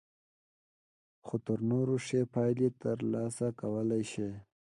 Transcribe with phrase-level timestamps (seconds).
[1.25, 4.31] خو تر نورو ښې پايلې ترلاسه کولای شئ.